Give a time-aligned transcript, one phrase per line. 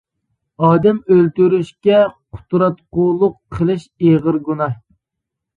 [0.67, 1.99] ئادەم ئۆلتۈرۈشكە
[2.37, 4.77] قۇتراتقۇلۇق قىلىش ئېغىر گۇناھ.